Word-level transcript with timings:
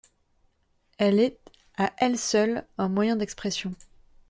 Elle 0.97 1.19
est, 1.19 1.37
à 1.77 1.93
elle 1.99 2.17
seule, 2.17 2.65
un 2.79 2.89
moyen 2.89 3.15
d'expression. 3.17 3.69